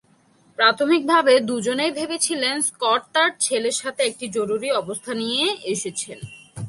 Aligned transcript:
প্রাথমিকভাবে, 0.59 1.33
দুজনেই 1.39 1.91
ভেবেছিলেন 1.91 2.55
স্কট 2.61 3.01
তার 3.13 3.29
ছেলের 3.39 3.75
সাথে 3.81 4.01
একটি 4.03 4.25
জরুরী 4.27 4.69
অবস্থা 4.71 5.11
নিয়ে 5.13 5.47
এসেছেন। 5.65 6.19